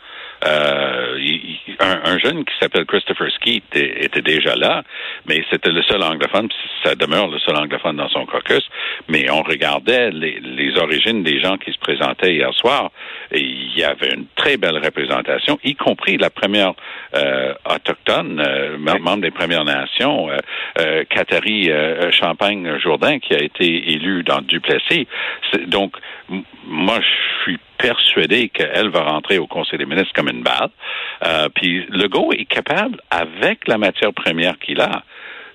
Euh, 0.45 1.17
il- 1.19 1.59
un, 1.79 2.01
un 2.13 2.19
jeune 2.19 2.45
qui 2.45 2.53
s'appelle 2.61 2.85
Christopher 2.85 3.31
Skeet 3.33 3.63
était 3.75 4.23
déjà 4.23 4.55
là, 4.57 4.83
mais 5.27 5.43
c'était 5.51 5.71
le 5.71 5.83
seul 5.83 6.03
anglophone, 6.03 6.49
puis 6.49 6.57
ça 6.85 6.95
demeure 6.95 7.29
le 7.29 7.39
seul 7.39 7.57
anglophone 7.57 7.97
dans 7.97 8.09
son 8.09 8.27
caucus. 8.27 8.67
Mais 9.09 9.31
on 9.31 9.43
regardait 9.43 10.11
les, 10.11 10.41
les 10.41 10.77
origines 10.79 11.23
des 11.23 11.41
gens 11.41 11.57
qui 11.59 11.73
se 11.73 11.79
présentaient 11.79 12.35
hier 12.35 12.53
soir, 12.55 12.91
et 13.31 13.41
il 13.41 13.77
y 13.79 13.85
avait 13.85 14.15
une 14.15 14.27
très 14.37 14.57
belle 14.57 14.79
représentation, 14.79 15.59
y 15.65 15.75
compris 15.75 16.17
la 16.19 16.31
première 16.31 16.75
euh, 17.15 17.55
autochtone, 17.65 18.41
euh, 18.41 18.77
mem- 18.79 18.99
membre 19.01 19.23
des 19.23 19.31
Premières 19.31 19.65
Nations, 19.65 20.29
euh, 20.31 20.37
euh, 20.81 21.05
Catherine 21.09 21.71
euh, 21.71 22.11
Champagne-Jourdain, 22.11 23.19
qui 23.19 23.35
a 23.35 23.43
été 23.43 23.93
élue 23.93 24.23
dans 24.25 24.41
Duplessis. 24.41 25.07
Donc, 25.67 25.95
moi, 26.67 26.99
je 27.01 27.43
suis 27.43 27.59
persuadé 27.83 28.49
qu'elle 28.49 28.91
va 28.91 29.03
rentrer 29.03 29.39
au 29.39 29.49
Conseil 29.49 29.79
des 29.79 29.87
ministres 29.87 30.13
comme 30.15 30.29
une 30.29 30.43
balle. 30.43 30.71
Euh, 31.27 31.49
puis 31.53 31.85
Legault 31.89 32.33
est 32.33 32.45
capable, 32.45 33.01
avec 33.11 33.67
la 33.67 33.77
matière 33.77 34.13
première 34.13 34.57
qu'il 34.59 34.81
a, 34.81 35.03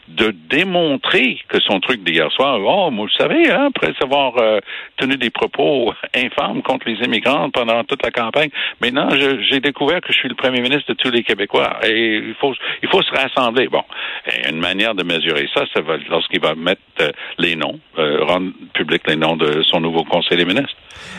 de 0.08 0.34
démontrer 0.50 1.38
que 1.50 1.60
son 1.60 1.80
truc 1.80 2.04
d'hier 2.04 2.32
soir, 2.32 2.60
oh, 2.60 2.90
moi, 2.92 3.06
vous 3.06 3.18
savez, 3.18 3.52
hein, 3.52 3.70
après 3.76 3.94
avoir 4.02 4.38
euh, 4.38 4.60
tenu 4.98 5.18
des 5.18 5.30
propos 5.30 5.94
infâmes 6.16 6.62
contre 6.62 6.88
les 6.88 7.06
immigrants 7.06 7.50
pendant 7.50 7.84
toute 7.84 8.04
la 8.04 8.12
campagne, 8.12 8.50
maintenant, 8.82 9.10
j'ai 9.12 9.60
découvert 9.60 10.02
que 10.02 10.14
je 10.14 10.18
suis 10.18 10.30
le 10.30 10.36
premier 10.36 10.62
ministre 10.62 10.94
de 10.94 10.94
tous 10.94 11.12
les 11.12 11.24
Québécois 11.24 11.78
et 11.84 12.18
il 12.18 12.36
faut, 12.40 12.54
il 12.82 12.90
faut 12.90 13.02
se 13.02 13.12
rassembler. 13.12 13.68
Bon, 13.68 13.84
une 14.50 14.60
manière 14.60 14.96
de 14.96 15.04
mesurer 15.04 15.48
ça, 15.54 15.64
ça 15.74 15.82
va 15.82 15.98
lorsqu'il 16.10 16.42
va 16.42 16.56
mettre 16.56 16.82
euh, 17.02 17.12
les 17.38 17.56
noms, 17.56 17.80
euh, 17.98 18.24
rendre 18.24 18.52
public 18.74 19.02
les 19.08 19.16
noms 19.16 19.36
de 19.36 19.62
son 19.64 19.80
nouveau 19.80 20.04
Conseil 20.04 20.38
des 20.38 20.46
ministres. 20.46 20.76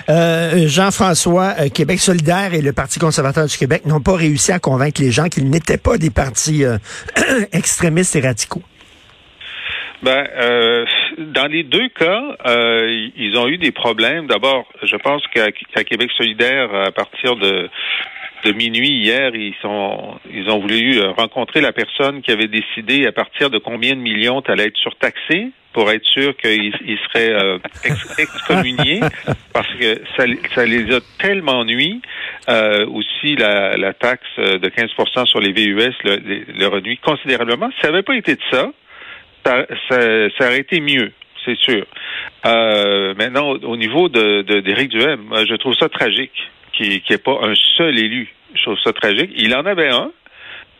Euh, 0.09 0.67
Jean-François, 0.67 1.55
euh, 1.61 1.69
Québec 1.69 2.01
solidaire 2.01 2.55
et 2.55 2.63
le 2.63 2.73
Parti 2.73 2.99
conservateur 2.99 3.47
du 3.47 3.57
Québec 3.57 3.85
n'ont 3.87 4.01
pas 4.01 4.17
réussi 4.17 4.53
à 4.53 4.59
convaincre 4.59 5.01
les 5.01 5.11
gens 5.11 5.29
qu'ils 5.29 5.49
n'étaient 5.51 5.79
pas 5.79 5.99
des 5.99 6.11
partis 6.11 6.65
extrémistes 7.53 8.17
et 8.17 8.21
radicaux. 8.21 8.63
Ben, 10.03 10.29
euh, 10.37 10.85
dans 11.19 11.47
les 11.51 11.65
deux 11.65 11.89
cas, 11.89 12.23
euh, 12.47 13.09
ils 13.17 13.37
ont 13.37 13.49
eu 13.49 13.59
des 13.59 13.73
problèmes. 13.73 14.27
D'abord, 14.29 14.67
je 14.83 14.97
pense 14.97 15.23
qu'à 15.29 15.51
Québec 15.85 16.11
solidaire, 16.17 16.73
à 16.75 16.91
partir 16.93 17.37
de 17.37 17.69
de 18.45 18.53
minuit 18.53 18.89
hier, 19.03 19.35
ils 19.35 19.55
sont 19.61 20.15
ils 20.33 20.49
ont 20.49 20.61
voulu 20.61 20.99
euh, 21.01 21.11
rencontrer 21.11 21.61
la 21.61 21.73
personne 21.73 22.23
qui 22.23 22.31
avait 22.31 22.47
décidé 22.47 23.05
à 23.05 23.11
partir 23.11 23.51
de 23.51 23.59
combien 23.59 23.97
de 23.97 24.01
millions 24.01 24.41
tu 24.43 24.53
allais 24.53 24.67
être 24.67 24.77
surtaxé 24.77 25.49
pour 25.73 25.91
être 25.91 26.05
sûr 26.05 26.37
qu'il 26.37 26.73
il 26.87 26.99
serait 27.09 27.33
euh, 27.33 27.59
ex- 27.85 28.15
excommunié 28.21 29.01
parce 29.53 29.69
que 29.75 30.01
ça, 30.17 30.25
ça 30.55 30.65
les 30.67 30.95
a 30.95 31.01
tellement 31.19 31.65
nuit. 31.65 32.01
Euh, 32.49 32.87
aussi 32.87 33.35
la, 33.37 33.77
la 33.77 33.93
taxe 33.93 34.23
de 34.39 34.69
15% 34.69 35.27
sur 35.27 35.41
les 35.41 35.53
VUS 35.53 35.93
le, 36.05 36.17
le, 36.17 36.45
le 36.57 36.67
réduit 36.69 36.97
considérablement. 36.99 37.69
Si 37.73 37.81
ça 37.83 37.91
n'avait 37.91 38.03
pas 38.05 38.15
été 38.17 38.37
de 38.37 38.41
ça, 38.53 38.71
ça, 39.45 39.67
ça, 39.89 39.99
ça 40.39 40.47
aurait 40.47 40.61
été 40.61 40.81
mieux, 40.81 41.13
c'est 41.45 41.59
sûr. 41.59 41.87
Euh, 42.47 43.15
maintenant, 43.15 43.51
au, 43.51 43.59
au 43.59 43.77
niveau 43.77 44.09
de, 44.09 44.43
de, 44.43 44.61
d'Éric 44.61 44.91
Duhem, 44.91 45.33
je 45.49 45.55
trouve 45.57 45.75
ça 45.75 45.89
tragique 45.89 46.51
qu'il 46.73 46.91
n'y 46.91 47.03
ait 47.11 47.19
pas 47.19 47.39
un 47.43 47.55
seul 47.77 47.99
élu. 47.99 48.33
Je 48.55 48.63
trouve 48.63 48.79
ça 48.85 48.93
tragique. 48.93 49.31
Il 49.37 49.55
en 49.55 49.67
avait 49.67 49.89
un 49.91 50.11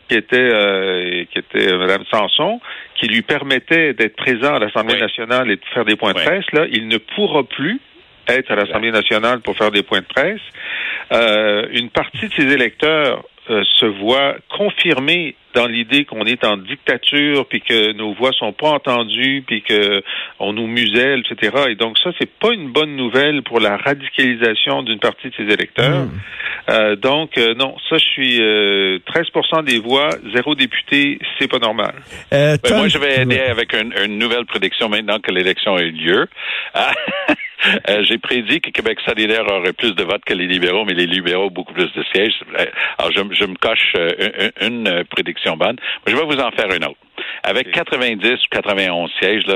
qui 0.07 0.15
était 0.15 0.37
euh, 0.37 1.23
qui 1.31 1.37
était 1.37 1.75
Mme 1.77 2.03
Sanson, 2.11 2.59
qui 2.95 3.07
lui 3.07 3.21
permettait 3.21 3.93
d'être 3.93 4.15
présent 4.15 4.55
à 4.55 4.59
l'Assemblée 4.59 4.95
Oui. 4.95 5.01
nationale 5.01 5.51
et 5.51 5.55
de 5.57 5.61
faire 5.73 5.85
des 5.85 5.95
points 5.95 6.13
de 6.13 6.19
presse. 6.19 6.45
Là, 6.53 6.65
il 6.71 6.87
ne 6.87 6.97
pourra 6.97 7.43
plus 7.43 7.79
être 8.27 8.51
à 8.51 8.55
l'Assemblée 8.55 8.91
nationale 8.91 9.41
pour 9.41 9.55
faire 9.55 9.71
des 9.71 9.83
points 9.83 9.99
de 10.01 10.05
presse. 10.05 10.41
Euh, 11.11 11.67
une 11.73 11.89
partie 11.89 12.27
de 12.27 12.33
ces 12.33 12.51
électeurs 12.53 13.23
euh, 13.49 13.63
se 13.77 13.85
voit 13.85 14.35
confirmée 14.49 15.35
dans 15.53 15.67
l'idée 15.67 16.05
qu'on 16.05 16.25
est 16.25 16.43
en 16.45 16.57
dictature, 16.57 17.45
puis 17.47 17.61
que 17.61 17.93
nos 17.93 18.13
voix 18.13 18.31
sont 18.33 18.53
pas 18.53 18.69
entendues, 18.69 19.43
puis 19.45 19.61
que 19.61 20.03
on 20.39 20.53
nous 20.53 20.67
muselle, 20.67 21.23
etc. 21.29 21.65
Et 21.69 21.75
donc 21.75 21.97
ça, 21.99 22.11
c'est 22.19 22.29
pas 22.29 22.53
une 22.53 22.71
bonne 22.71 22.95
nouvelle 22.95 23.43
pour 23.43 23.59
la 23.59 23.77
radicalisation 23.77 24.83
d'une 24.83 24.99
partie 24.99 25.29
de 25.29 25.33
ces 25.35 25.53
électeurs. 25.53 26.05
Mm. 26.05 26.11
Euh, 26.69 26.95
donc 26.95 27.37
euh, 27.37 27.55
non, 27.55 27.75
ça, 27.89 27.97
je 27.97 28.05
suis 28.05 28.39
13% 28.39 29.63
des 29.63 29.79
voix, 29.79 30.09
zéro 30.33 30.55
député, 30.55 31.19
c'est 31.39 31.47
pas 31.47 31.59
normal. 31.59 31.93
Euh, 32.33 32.57
Ben, 32.63 32.77
moi, 32.77 32.87
je 32.87 32.97
vais 32.97 33.21
aider 33.21 33.39
avec 33.39 33.73
une, 33.73 33.93
une 34.05 34.17
nouvelle 34.17 34.45
prédiction 34.45 34.89
maintenant 34.89 35.19
que 35.19 35.31
l'élection 35.31 35.75
a 35.75 35.81
eu 35.81 35.91
lieu. 35.91 36.27
Ah, 36.73 36.91
euh, 37.89 38.03
J'ai 38.03 38.17
prédit 38.17 38.61
que 38.61 38.69
Québec 38.69 38.99
solidaire 39.05 39.45
aurait 39.47 39.73
plus 39.73 39.95
de 39.95 40.03
votes 40.03 40.23
que 40.25 40.33
les 40.33 40.47
libéraux, 40.47 40.85
mais 40.85 40.93
les 40.93 41.05
libéraux 41.05 41.49
beaucoup 41.49 41.73
plus 41.73 41.91
de 41.93 42.03
sièges. 42.13 42.39
Euh, 42.57 42.65
Alors, 42.97 43.11
je, 43.11 43.21
je 43.31 43.45
me 43.45 43.55
coche 43.55 43.93
euh, 43.97 44.51
une, 44.61 44.67
une, 44.67 44.87
euh, 44.87 45.03
bonne. 45.57 45.77
Je 46.07 46.15
vais 46.15 46.25
vous 46.25 46.39
en 46.39 46.51
faire 46.51 46.67
une 46.75 46.85
autre. 46.85 46.97
Avec 47.43 47.71
90 47.71 48.33
ou 48.33 48.47
91 48.51 49.09
sièges, 49.19 49.45
là, 49.47 49.55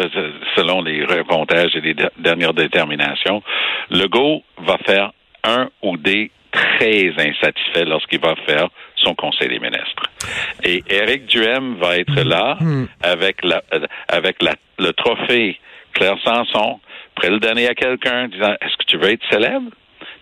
selon 0.55 0.81
les 0.81 1.03
recomptages 1.05 1.75
et 1.75 1.81
les 1.81 1.93
de- 1.93 2.09
dernières 2.17 2.53
déterminations, 2.53 3.41
Legault 3.89 4.43
va 4.59 4.77
faire 4.85 5.11
un 5.43 5.69
ou 5.81 5.97
des 5.97 6.31
très 6.51 7.09
insatisfaits 7.17 7.85
lorsqu'il 7.85 8.19
va 8.21 8.35
faire 8.47 8.67
son 8.95 9.15
conseil 9.15 9.49
des 9.49 9.59
ministres. 9.59 10.03
Et 10.63 10.83
Éric 10.89 11.25
Duhem 11.25 11.75
va 11.75 11.97
être 11.97 12.21
là 12.23 12.57
avec 13.01 13.43
la, 13.43 13.61
euh, 13.73 13.85
avec 14.07 14.41
la, 14.41 14.53
le 14.79 14.91
trophée 14.93 15.59
Claire 15.93 16.15
Sanson, 16.23 16.79
prêt 17.15 17.27
à 17.27 17.31
le 17.31 17.39
donner 17.39 17.67
à 17.67 17.73
quelqu'un, 17.75 18.27
disant 18.27 18.53
Est-ce 18.61 18.77
que 18.77 18.85
tu 18.87 18.97
veux 18.97 19.11
être 19.11 19.23
célèbre? 19.31 19.69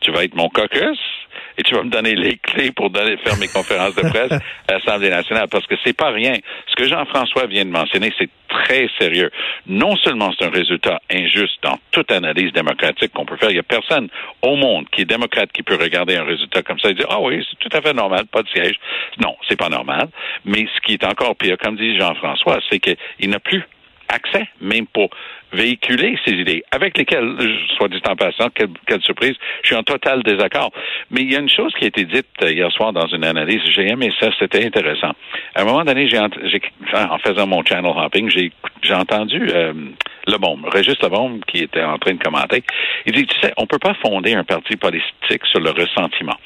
Tu 0.02 0.12
vas 0.12 0.24
être 0.24 0.36
mon 0.36 0.50
caucus? 0.50 1.00
Et 1.58 1.64
tu 1.64 1.76
vas 1.76 1.84
me 1.84 1.90
donner 1.90 2.16
les 2.16 2.38
clés 2.44 2.72
pour 2.72 2.90
donner, 2.90 3.18
faire 3.18 3.38
mes 3.38 3.48
conférences 3.48 3.96
de 3.96 4.02
presse 4.02 4.32
à 4.68 4.74
l'Assemblée 4.74 5.10
nationale. 5.10 5.48
Parce 5.50 5.66
que 5.68 5.76
c'est 5.84 5.96
pas 5.96 6.10
rien. 6.10 6.34
Ce 6.68 6.76
que 6.76 6.88
Jean-François 6.88 7.46
vient 7.46 7.66
de 7.66 7.70
mentionner, 7.70 8.12
c'est 8.18 8.30
très 8.48 8.90
sérieux. 9.00 9.32
Non 9.68 9.96
seulement 9.98 10.32
c'est 10.38 10.46
un 10.46 10.50
résultat 10.50 11.02
injuste 11.12 11.58
dans 11.64 11.78
toute 11.92 12.12
analyse 12.12 12.52
démocratique 12.54 13.14
qu'on 13.14 13.26
peut 13.26 13.38
faire. 13.38 13.50
Il 13.50 13.56
y 13.56 13.60
a 13.60 13.64
personne 13.64 14.10
au 14.42 14.56
monde 14.56 14.88
qui 14.92 15.02
est 15.02 15.06
démocrate 15.06 15.52
qui 15.52 15.64
peut 15.64 15.78
regarder 15.80 16.18
un 16.18 16.24
résultat 16.24 16.62
comme 16.64 16.80
ça 16.80 16.90
et 16.90 16.94
dire, 16.94 17.08
ah 17.10 17.20
oui, 17.22 17.46
c'est 17.50 17.58
tout 17.60 17.76
à 17.76 17.82
fait 17.82 17.94
normal, 17.94 18.26
pas 18.26 18.44
de 18.44 18.50
siège. 18.50 18.76
Non, 19.20 19.36
c'est 19.48 19.58
pas 19.58 19.70
normal. 19.70 20.10
Mais 20.46 20.68
ce 20.76 20.82
qui 20.82 20.94
est 20.94 21.04
encore 21.06 21.36
pire, 21.36 21.58
comme 21.58 21.78
dit 21.78 21.98
Jean-François, 21.98 22.60
c'est 22.70 22.80
qu'il 22.80 23.30
n'a 23.30 23.40
plus 23.40 23.64
accès, 24.10 24.48
même 24.60 24.88
pour 24.88 25.10
véhiculer 25.54 26.18
ces 26.26 26.34
idées, 26.34 26.64
avec 26.72 26.98
lesquelles, 26.98 27.36
soit 27.78 27.88
dit 27.88 28.02
en 28.08 28.16
passant, 28.16 28.50
quelle, 28.54 28.70
quelle, 28.88 29.02
surprise, 29.02 29.36
je 29.62 29.68
suis 29.68 29.76
en 29.76 29.84
total 29.84 30.24
désaccord. 30.24 30.72
Mais 31.10 31.22
il 31.22 31.32
y 31.32 31.36
a 31.36 31.40
une 31.40 31.50
chose 31.50 31.74
qui 31.78 31.86
a 31.86 31.88
été 31.88 32.06
dite 32.06 32.28
hier 32.42 32.72
soir 32.72 32.94
dans 32.94 33.08
une 33.08 33.24
analyse, 33.24 33.62
j'ai 33.66 33.90
aimé 33.90 34.12
ça, 34.20 34.30
c'était 34.40 34.66
intéressant. 34.66 35.12
À 35.56 35.62
un 35.62 35.66
moment 35.66 35.84
donné, 35.84 36.08
j'ai, 36.08 36.20
en 36.20 37.18
faisant 37.20 37.48
mon 37.48 37.64
channel 37.64 37.92
hopping, 37.96 38.30
j'ai, 38.30 38.52
j'ai 38.82 38.94
entendu 38.94 39.48
euh, 39.54 39.74
Le 40.28 40.38
Bombe, 40.38 40.66
Régis 40.72 40.96
Le 41.02 41.10
Bombe, 41.10 41.42
qui 41.46 41.60
était 41.60 41.84
en 41.84 41.98
train 41.98 42.14
de 42.14 42.24
commenter. 42.24 42.64
Il 43.06 43.14
dit, 43.14 43.26
tu 43.26 43.40
sais, 43.40 43.54
on 43.58 43.66
peut 43.66 43.80
pas 43.80 43.94
fonder 43.96 44.34
un 44.34 44.44
parti 44.44 44.76
politique 44.76 45.46
sur 45.46 45.60
le 45.60 45.72
ressentiment. 45.72 46.38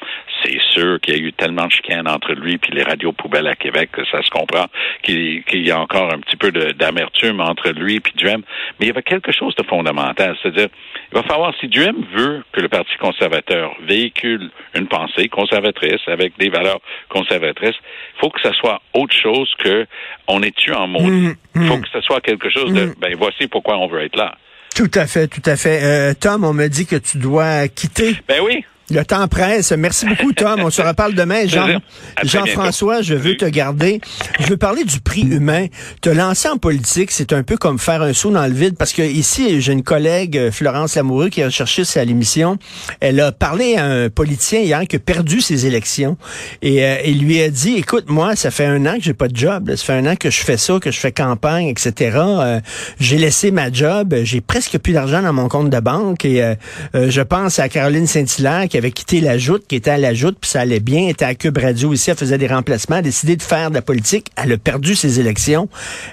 C'est 0.42 0.58
sûr 0.72 1.00
qu'il 1.00 1.16
y 1.16 1.18
a 1.18 1.20
eu 1.20 1.32
tellement 1.32 1.66
de 1.66 1.72
chicanes 1.72 2.08
entre 2.08 2.32
lui 2.32 2.54
et 2.54 2.74
les 2.74 2.82
radios 2.82 3.12
poubelles 3.12 3.46
à 3.46 3.54
Québec 3.54 3.90
que 3.92 4.04
ça 4.06 4.22
se 4.22 4.30
comprend, 4.30 4.66
qu'il, 5.02 5.42
y 5.52 5.70
a 5.70 5.80
encore 5.80 6.12
un 6.12 6.20
petit 6.20 6.36
peu 6.36 6.50
d'amertume 6.52 7.40
entre 7.40 7.70
lui 7.70 7.96
et 7.96 8.02
Duhem. 8.16 8.42
Mais 8.78 8.86
il 8.86 8.88
y 8.88 8.90
avait 8.90 9.02
quelque 9.02 9.32
chose 9.32 9.54
de 9.56 9.62
fondamental. 9.64 10.36
C'est-à-dire, 10.42 10.68
il 11.12 11.14
va 11.16 11.22
falloir, 11.22 11.52
si 11.60 11.68
Duhem 11.68 12.04
veut 12.14 12.44
que 12.52 12.60
le 12.60 12.68
Parti 12.68 12.96
conservateur 12.98 13.74
véhicule 13.82 14.50
une 14.74 14.86
pensée 14.86 15.28
conservatrice 15.28 16.00
avec 16.06 16.36
des 16.38 16.48
valeurs 16.48 16.80
conservatrices, 17.08 17.76
il 18.16 18.20
faut 18.20 18.30
que 18.30 18.40
ça 18.40 18.52
soit 18.52 18.80
autre 18.94 19.14
chose 19.14 19.52
que 19.58 19.86
on 20.28 20.42
est 20.42 20.54
tu 20.54 20.72
en 20.72 20.86
maudit? 20.86 21.34
Il 21.54 21.62
Mmh, 21.62 21.68
faut 21.68 21.78
que 21.78 21.88
ce 21.90 22.00
soit 22.02 22.20
quelque 22.20 22.50
chose 22.50 22.72
de, 22.74 22.92
ben 23.00 23.14
voici 23.16 23.48
pourquoi 23.48 23.65
on 23.74 23.88
veut 23.88 24.04
être 24.04 24.16
là. 24.16 24.36
Tout 24.74 24.90
à 24.94 25.06
fait, 25.06 25.26
tout 25.28 25.42
à 25.46 25.56
fait. 25.56 25.80
Euh, 25.82 26.14
Tom, 26.18 26.44
on 26.44 26.52
me 26.52 26.68
dit 26.68 26.86
que 26.86 26.96
tu 26.96 27.18
dois 27.18 27.66
quitter. 27.68 28.16
Ben 28.28 28.40
oui. 28.42 28.64
Le 28.88 29.04
temps 29.04 29.26
presse. 29.26 29.72
Merci 29.72 30.06
beaucoup, 30.06 30.32
Tom. 30.32 30.60
On 30.62 30.70
se 30.70 30.80
reparle 30.86 31.14
demain. 31.14 31.46
Jean, 31.46 31.80
Jean-François, 32.22 33.02
je 33.02 33.14
veux 33.14 33.36
te 33.36 33.44
garder. 33.44 34.00
Je 34.38 34.46
veux 34.46 34.56
parler 34.56 34.84
du 34.84 35.00
prix 35.00 35.22
humain. 35.22 35.66
Te 36.00 36.10
lancer 36.10 36.48
en 36.48 36.56
politique, 36.56 37.10
c'est 37.10 37.32
un 37.32 37.42
peu 37.42 37.56
comme 37.56 37.80
faire 37.80 38.02
un 38.02 38.12
saut 38.12 38.30
dans 38.30 38.46
le 38.46 38.52
vide 38.52 38.76
parce 38.78 38.92
que 38.92 39.02
ici, 39.02 39.60
j'ai 39.60 39.72
une 39.72 39.82
collègue, 39.82 40.50
Florence 40.52 40.94
Lamoureux, 40.94 41.30
qui 41.30 41.42
a 41.42 41.50
cherché 41.50 41.82
à 41.96 42.04
l'émission. 42.04 42.58
Elle 43.00 43.20
a 43.20 43.32
parlé 43.32 43.76
à 43.76 43.86
un 43.86 44.08
politicien 44.08 44.60
hier 44.60 44.86
qui 44.86 44.96
a 44.96 44.98
perdu 44.98 45.40
ses 45.40 45.66
élections 45.66 46.16
et 46.62 46.84
euh, 46.84 46.96
il 47.04 47.20
lui 47.20 47.42
a 47.42 47.50
dit, 47.50 47.74
écoute, 47.76 48.04
moi, 48.08 48.36
ça 48.36 48.50
fait 48.50 48.66
un 48.66 48.86
an 48.86 48.96
que 48.96 49.02
j'ai 49.02 49.14
pas 49.14 49.28
de 49.28 49.36
job. 49.36 49.74
Ça 49.74 49.84
fait 49.84 49.92
un 49.94 50.06
an 50.06 50.14
que 50.14 50.30
je 50.30 50.40
fais 50.42 50.56
ça, 50.56 50.78
que 50.80 50.92
je 50.92 50.98
fais 50.98 51.12
campagne, 51.12 51.66
etc. 51.66 52.18
Euh, 52.18 52.60
j'ai 53.00 53.18
laissé 53.18 53.50
ma 53.50 53.72
job. 53.72 54.14
J'ai 54.22 54.40
presque 54.40 54.78
plus 54.78 54.92
d'argent 54.92 55.22
dans 55.22 55.32
mon 55.32 55.48
compte 55.48 55.70
de 55.70 55.80
banque 55.80 56.24
et 56.24 56.42
euh, 56.42 56.54
je 56.94 57.20
pense 57.22 57.58
à 57.58 57.68
Caroline 57.68 58.06
Saint-Hilaire 58.06 58.68
qui 58.76 58.78
avait 58.78 58.90
quitté 58.90 59.20
la 59.22 59.38
joute, 59.38 59.66
qui 59.66 59.76
était 59.76 59.92
à 59.92 59.96
la 59.96 60.12
joute, 60.12 60.36
puis 60.38 60.50
ça 60.50 60.60
allait 60.60 60.80
bien, 60.80 61.08
était 61.08 61.24
à 61.24 61.34
Cube 61.34 61.56
Radio 61.56 61.88
aussi, 61.92 62.10
elle 62.10 62.16
faisait 62.18 62.36
des 62.36 62.46
remplacements, 62.46 62.96
a 62.96 63.02
décidé 63.02 63.34
de 63.34 63.42
faire 63.42 63.70
de 63.70 63.74
la 63.74 63.80
politique, 63.80 64.26
elle 64.36 64.52
a 64.52 64.58
perdu 64.58 64.94
ses 64.94 65.18
élections. 65.18 65.70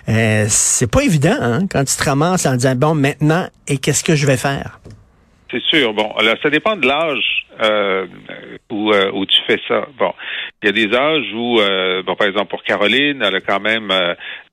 Euh, 0.07 0.45
c'est 0.47 0.89
pas 0.89 1.01
évident, 1.01 1.35
hein, 1.41 1.67
quand 1.69 1.83
tu 1.83 1.97
te 1.97 2.03
ramasses 2.05 2.45
en 2.45 2.53
disant, 2.53 2.75
bon, 2.75 2.95
maintenant, 2.95 3.47
et 3.67 3.79
qu'est-ce 3.79 4.01
que 4.01 4.15
je 4.15 4.25
vais 4.25 4.37
faire? 4.37 4.79
C'est 5.51 5.61
sûr. 5.63 5.93
Bon, 5.93 6.09
alors 6.17 6.35
ça 6.41 6.49
dépend 6.49 6.77
de 6.77 6.87
l'âge 6.87 7.45
euh, 7.61 8.07
où, 8.71 8.91
euh, 8.91 9.11
où 9.13 9.25
tu 9.25 9.37
fais 9.45 9.59
ça. 9.67 9.85
Bon, 9.99 10.13
il 10.63 10.67
y 10.67 10.69
a 10.69 10.71
des 10.71 10.95
âges 10.95 11.31
où, 11.35 11.59
euh, 11.59 12.01
bon, 12.01 12.15
par 12.15 12.27
exemple 12.27 12.49
pour 12.49 12.63
Caroline, 12.63 13.21
elle 13.21 13.35
a 13.35 13.41
quand 13.41 13.59
même 13.59 13.91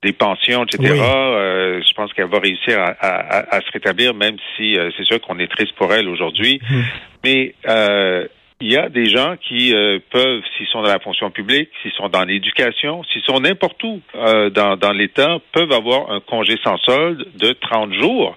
des 0.03 0.13
pensions, 0.13 0.65
etc. 0.65 0.79
Oui. 0.83 0.99
Je 0.99 1.93
pense 1.95 2.13
qu'elle 2.13 2.27
va 2.27 2.41
réussir 2.41 2.79
à, 2.81 2.89
à, 3.01 3.57
à, 3.57 3.61
se 3.61 3.71
rétablir, 3.73 4.13
même 4.15 4.37
si 4.57 4.77
c'est 4.97 5.05
sûr 5.05 5.21
qu'on 5.21 5.39
est 5.39 5.51
triste 5.51 5.75
pour 5.77 5.91
elle 5.95 6.09
aujourd'hui. 6.09 6.61
Mmh. 6.69 6.81
Mais 7.25 7.55
euh, 7.67 8.27
il 8.61 8.71
y 8.71 8.77
a 8.77 8.89
des 8.89 9.07
gens 9.07 9.37
qui 9.37 9.75
euh, 9.75 9.99
peuvent, 10.11 10.43
s'ils 10.57 10.67
sont 10.67 10.83
dans 10.83 10.89
la 10.89 10.99
fonction 10.99 11.31
publique, 11.31 11.71
s'ils 11.83 11.93
sont 11.93 12.09
dans 12.09 12.25
l'éducation, 12.25 13.03
s'ils 13.05 13.23
sont 13.23 13.41
n'importe 13.41 13.83
où 13.83 14.01
euh, 14.15 14.51
dans, 14.51 14.77
dans 14.77 14.93
l'État, 14.93 15.39
peuvent 15.53 15.73
avoir 15.73 16.11
un 16.11 16.21
congé 16.21 16.57
sans 16.63 16.77
solde 16.79 17.27
de 17.37 17.53
30 17.53 17.95
jours 17.95 18.37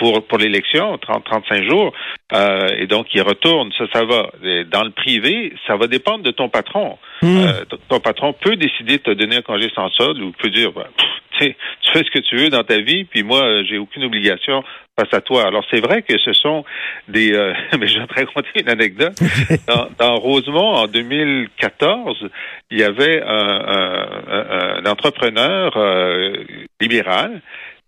pour, 0.00 0.26
pour 0.26 0.38
l'élection, 0.38 0.96
30-35 0.96 1.68
jours, 1.68 1.92
euh, 2.32 2.68
et 2.78 2.86
donc 2.86 3.08
ils 3.12 3.20
retournent, 3.20 3.70
ça, 3.76 3.84
ça 3.92 4.04
va. 4.04 4.30
Et 4.42 4.64
dans 4.64 4.82
le 4.82 4.90
privé, 4.90 5.52
ça 5.66 5.76
va 5.76 5.86
dépendre 5.86 6.24
de 6.24 6.30
ton 6.30 6.48
patron. 6.48 6.96
Mmh. 7.20 7.36
Euh, 7.36 7.64
ton 7.88 8.00
patron 8.00 8.32
peut 8.32 8.56
décider 8.56 8.96
de 8.96 9.02
te 9.02 9.10
donner 9.10 9.36
un 9.36 9.42
congé 9.42 9.70
sans 9.74 9.90
solde 9.90 10.22
ou 10.22 10.32
peut 10.32 10.48
dire, 10.48 10.72
bah, 10.72 10.88
pff, 10.96 11.54
tu 11.82 11.92
fais 11.92 12.04
ce 12.04 12.10
que 12.10 12.18
tu 12.18 12.36
veux 12.36 12.48
dans 12.48 12.64
ta 12.64 12.78
vie, 12.78 13.04
puis 13.04 13.22
moi, 13.22 13.62
j'ai 13.64 13.78
aucune 13.78 14.04
obligation 14.04 14.64
face 14.98 15.12
à 15.12 15.20
toi. 15.20 15.46
Alors 15.46 15.64
c'est 15.70 15.80
vrai 15.80 16.02
que 16.02 16.18
ce 16.18 16.32
sont 16.32 16.64
des... 17.08 17.32
Euh, 17.34 17.52
mais 17.78 17.86
je 17.86 17.98
vais 17.98 18.06
te 18.06 18.14
raconter 18.14 18.60
une 18.60 18.68
anecdote. 18.68 19.18
Dans, 19.66 19.88
dans, 19.98 20.16
Rosemont, 20.16 20.72
en 20.72 20.86
2014, 20.86 22.28
il 22.70 22.78
y 22.78 22.82
avait 22.82 23.22
un, 23.22 23.28
un, 23.28 24.82
un 24.84 24.90
entrepreneur 24.90 25.72
euh, 25.76 26.44
libéral 26.80 27.40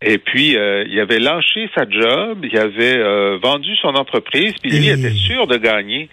et 0.04 0.18
puis, 0.18 0.56
euh, 0.56 0.84
il 0.88 0.98
avait 1.00 1.18
lâché 1.18 1.68
sa 1.74 1.88
job, 1.88 2.44
il 2.44 2.58
avait 2.58 2.98
euh, 2.98 3.38
vendu 3.42 3.74
son 3.76 3.94
entreprise, 3.94 4.54
puis 4.60 4.70
lui, 4.70 4.86
il 4.86 4.90
était 4.90 5.14
sûr 5.14 5.46
de 5.46 5.56
gagner. 5.56 6.08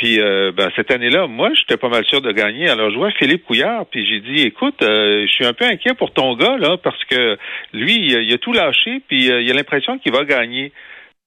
Puis 0.00 0.18
euh, 0.18 0.50
ben, 0.56 0.70
cette 0.76 0.90
année-là, 0.90 1.26
moi, 1.26 1.50
j'étais 1.54 1.76
pas 1.76 1.90
mal 1.90 2.06
sûr 2.06 2.22
de 2.22 2.32
gagner. 2.32 2.70
Alors, 2.70 2.90
je 2.90 2.96
vois 2.96 3.10
Philippe 3.10 3.44
Couillard, 3.44 3.84
puis 3.84 4.06
j'ai 4.06 4.20
dit, 4.20 4.42
écoute, 4.46 4.82
euh, 4.82 5.26
je 5.26 5.30
suis 5.30 5.44
un 5.44 5.52
peu 5.52 5.66
inquiet 5.66 5.92
pour 5.92 6.12
ton 6.14 6.34
gars, 6.36 6.56
là, 6.56 6.78
parce 6.78 7.04
que 7.04 7.36
lui, 7.74 7.96
il, 7.96 8.22
il 8.22 8.32
a 8.32 8.38
tout 8.38 8.54
lâché, 8.54 9.02
puis 9.08 9.30
euh, 9.30 9.42
il 9.42 9.50
a 9.50 9.54
l'impression 9.54 9.98
qu'il 9.98 10.12
va 10.12 10.24
gagner. 10.24 10.72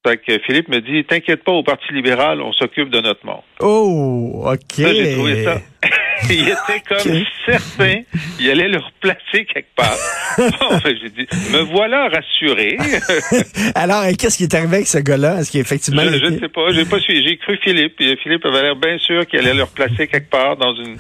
Fait 0.06 0.18
que 0.18 0.40
Philippe 0.40 0.70
me 0.70 0.80
dit, 0.80 1.06
t'inquiète 1.06 1.44
pas, 1.44 1.52
au 1.52 1.62
Parti 1.62 1.94
libéral, 1.94 2.42
on 2.42 2.52
s'occupe 2.52 2.90
de 2.90 3.00
notre 3.00 3.24
monde. 3.26 3.44
Oh, 3.60 4.44
OK. 4.52 4.76
J'ai 4.76 5.14
trouvé 5.14 5.44
ça. 5.44 5.62
il 6.30 6.48
était 6.48 6.84
comme 6.88 7.12
okay. 7.12 7.26
certain, 7.46 8.02
il 8.40 8.50
allait 8.50 8.68
le 8.68 8.78
replacer 8.78 9.46
quelque 9.46 9.74
part. 9.76 9.98
bon, 10.38 10.80
j'ai 10.84 11.10
dit, 11.10 11.28
me 11.52 11.62
voilà 11.62 12.10
rassuré. 12.10 12.78
Alors, 13.76 14.06
qu'est-ce 14.18 14.38
qui 14.38 14.44
est 14.44 14.56
arrivé 14.56 14.78
avec 14.78 14.88
ce 14.88 15.00
gars-là? 15.00 15.40
Est-ce 15.40 15.52
qu'effectivement... 15.52 16.04
Je 16.04 16.26
ne 16.26 16.40
sais 16.40 16.50
pas, 16.50 16.70
j'ai 16.72 16.86
pas 16.86 17.00
suivi. 17.00 17.28
J'ai 17.28 17.38
cru 17.38 17.58
Philippe, 17.62 18.00
et 18.00 18.16
Philippe 18.18 18.46
avait 18.46 18.62
l'air 18.62 18.76
bien 18.76 18.98
sûr 18.98 19.26
qu'il 19.28 19.40
allait 19.40 19.54
le 19.54 19.64
replacer 19.64 20.08
quelque 20.08 20.30
part 20.30 20.58
dans 20.58 20.74
une, 20.76 20.98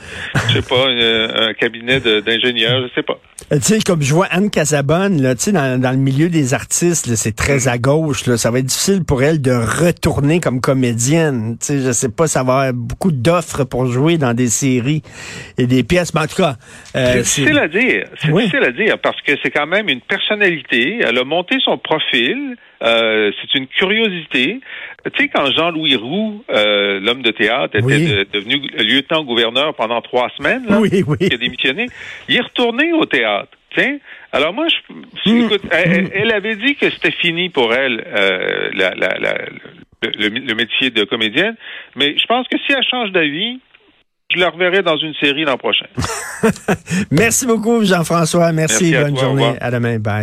je 0.50 0.54
sais 0.54 0.62
pas, 0.62 0.90
une, 0.90 1.50
un 1.50 1.54
cabinet 1.54 2.00
d'ingénieur, 2.00 2.82
je 2.88 2.94
sais 2.94 3.04
pas. 3.04 3.20
Tu 3.52 3.62
sais, 3.62 3.80
comme 3.82 4.02
je 4.02 4.14
vois 4.14 4.28
Anne 4.28 4.50
Casabonne, 4.50 5.22
là, 5.22 5.36
tu 5.36 5.44
sais, 5.44 5.52
dans, 5.52 5.80
dans, 5.80 5.92
le 5.92 5.98
milieu 5.98 6.30
des 6.30 6.54
artistes, 6.54 7.14
c'est 7.16 7.36
très 7.36 7.68
à 7.68 7.78
gauche, 7.78 8.26
là, 8.26 8.38
ça 8.38 8.52
va 8.52 8.60
être 8.60 8.66
difficile 8.66 9.04
pour 9.04 9.22
elle 9.22 9.42
de 9.42 9.52
retourner 9.52 10.40
comme 10.40 10.62
comédienne. 10.62 11.58
Tu 11.60 11.66
sais, 11.66 11.82
je 11.82 11.92
sais 11.92 12.10
pas, 12.10 12.28
ça 12.28 12.44
va 12.44 12.54
avoir 12.54 12.74
beaucoup 12.74 13.12
d'offres 13.12 13.64
pour 13.64 13.86
jouer 13.86 14.18
dans 14.18 14.34
des 14.34 14.48
séries. 14.48 15.02
Et 15.58 15.68
des 15.68 15.84
pièces. 15.84 16.14
Mais 16.14 16.22
en 16.22 16.28
tout 16.28 16.42
cas, 16.42 16.56
euh, 16.96 17.22
c'est 17.24 17.42
difficile 17.42 17.60
à 17.60 17.68
dire. 17.68 18.06
C'est 18.20 18.32
difficile 18.32 18.64
à 18.64 18.72
dire 18.72 19.00
parce 19.00 19.22
que 19.22 19.34
c'est 19.42 19.52
quand 19.52 19.68
même 19.68 19.90
une 19.90 20.02
personnalité. 20.02 21.00
Elle 21.04 21.18
a 21.18 21.24
monté 21.24 21.58
son 21.64 21.78
profil. 21.78 22.56
Euh, 22.84 23.32
c'est 23.42 23.58
une 23.58 23.68
curiosité. 23.68 24.60
Tu 25.06 25.24
sais, 25.24 25.30
quand 25.30 25.50
Jean-Louis 25.52 25.96
Roux, 25.96 26.44
euh, 26.50 27.00
l'homme 27.00 27.22
de 27.22 27.32
théâtre, 27.32 27.78
était 27.78 28.26
devenu 28.32 28.68
lieutenant-gouverneur 28.78 29.74
pendant 29.76 30.02
trois 30.02 30.30
semaines, 30.38 30.66
là, 30.68 30.80
oui, 30.80 31.04
oui. 31.08 31.18
il 31.22 31.34
a 31.34 31.38
démissionné, 31.38 31.88
il 32.28 32.36
est 32.36 32.42
retourné 32.42 32.92
au 32.94 33.06
théâtre. 33.06 33.52
Tiens, 33.76 33.98
alors 34.32 34.54
moi, 34.54 34.68
je, 34.68 35.32
mm. 35.32 35.46
écoute, 35.46 35.62
elle, 35.72 36.10
elle, 36.14 36.32
avait 36.32 36.56
dit 36.56 36.76
que 36.76 36.90
c'était 36.90 37.12
fini 37.12 37.50
pour 37.50 37.74
elle, 37.74 38.04
euh, 38.06 38.70
la, 38.74 38.94
la, 38.96 39.18
la, 39.20 39.36
le, 40.02 40.30
le, 40.30 40.56
métier 40.56 40.90
de 40.90 41.04
comédienne, 41.04 41.56
mais 41.96 42.18
je 42.18 42.26
pense 42.26 42.48
que 42.48 42.58
si 42.58 42.74
elle 42.74 42.84
change 42.84 43.12
d'avis, 43.12 43.60
je 44.34 44.40
la 44.40 44.50
reverrai 44.50 44.82
dans 44.82 44.98
une 44.98 45.14
série 45.16 45.44
l'an 45.44 45.58
prochain. 45.58 45.86
Merci 47.12 47.46
beaucoup, 47.46 47.84
Jean-François. 47.84 48.52
Merci, 48.52 48.94
bonne 48.94 49.18
journée. 49.18 49.54
À 49.60 49.72
demain. 49.72 50.00
Bye. 50.00 50.22